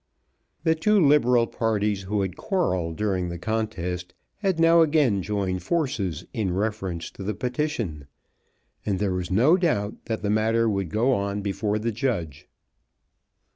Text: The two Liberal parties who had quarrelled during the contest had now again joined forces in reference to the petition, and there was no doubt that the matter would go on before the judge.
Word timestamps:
The 0.63 0.73
two 0.73 0.99
Liberal 0.99 1.45
parties 1.45 2.01
who 2.01 2.21
had 2.21 2.35
quarrelled 2.35 2.95
during 2.97 3.29
the 3.29 3.37
contest 3.37 4.15
had 4.37 4.59
now 4.59 4.81
again 4.81 5.21
joined 5.21 5.61
forces 5.61 6.25
in 6.33 6.55
reference 6.55 7.11
to 7.11 7.21
the 7.23 7.35
petition, 7.35 8.07
and 8.83 8.97
there 8.97 9.13
was 9.13 9.29
no 9.29 9.57
doubt 9.57 10.05
that 10.05 10.23
the 10.23 10.31
matter 10.31 10.67
would 10.67 10.89
go 10.89 11.13
on 11.13 11.43
before 11.43 11.77
the 11.77 11.91
judge. 11.91 12.47